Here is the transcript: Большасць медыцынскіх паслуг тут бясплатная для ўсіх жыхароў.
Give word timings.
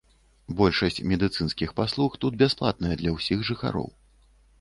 Большасць 0.59 1.01
медыцынскіх 1.11 1.73
паслуг 1.79 2.15
тут 2.25 2.39
бясплатная 2.41 2.95
для 3.03 3.11
ўсіх 3.17 3.45
жыхароў. 3.51 3.87